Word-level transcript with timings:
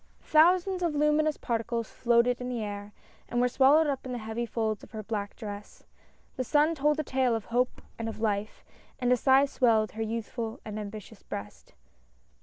Thousands 0.23 0.81
of 0.81 0.95
luminous 0.95 1.37
particles 1.37 1.91
floated 1.91 2.41
in 2.41 2.49
the 2.49 2.63
air 2.63 2.91
and 3.29 3.39
were 3.39 3.47
swallowed 3.47 3.85
up 3.85 4.03
in 4.03 4.11
the 4.11 4.17
heavy 4.17 4.47
folds 4.47 4.83
of 4.83 4.93
her 4.93 5.03
black 5.03 5.35
dress. 5.35 5.83
The 6.37 6.43
sun 6.43 6.73
told 6.73 6.99
a 6.99 7.03
tale 7.03 7.35
of 7.35 7.45
hope 7.45 7.83
and 7.99 8.09
of 8.09 8.19
life, 8.19 8.65
and 8.97 9.11
a 9.11 9.15
sigh 9.15 9.45
swelled 9.45 9.91
her 9.91 10.01
youthful 10.01 10.59
and 10.65 10.79
ambitious 10.79 11.21
breast. 11.21 11.75